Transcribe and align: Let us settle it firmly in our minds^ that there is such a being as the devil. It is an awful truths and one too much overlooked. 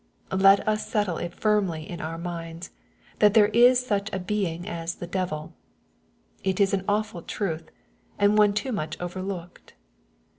Let 0.35 0.67
us 0.67 0.87
settle 0.89 1.17
it 1.17 1.35
firmly 1.35 1.87
in 1.87 2.01
our 2.01 2.17
minds^ 2.17 2.71
that 3.19 3.35
there 3.35 3.49
is 3.49 3.85
such 3.85 4.11
a 4.11 4.17
being 4.17 4.67
as 4.67 4.95
the 4.95 5.05
devil. 5.05 5.53
It 6.43 6.59
is 6.59 6.73
an 6.73 6.83
awful 6.87 7.21
truths 7.21 7.69
and 8.17 8.35
one 8.35 8.53
too 8.55 8.71
much 8.71 8.99
overlooked. 8.99 9.75